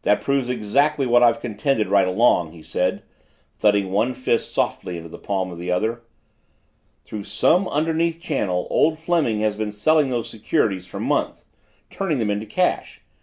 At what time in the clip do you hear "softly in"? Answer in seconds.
4.54-5.10